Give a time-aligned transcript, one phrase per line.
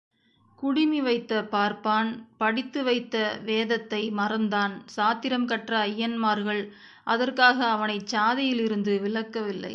[0.59, 2.09] குடுமிவைத்த பார்ப்பான்
[2.37, 3.15] படித்து வைத்த
[3.43, 6.61] வேதத்தை மறந்தான் சாத்திரம் கற்ற ஐயன்மார்கள்
[7.03, 9.69] அதற்காக அவனைச் சாதியில் இருந்து விலக்கவில்லை.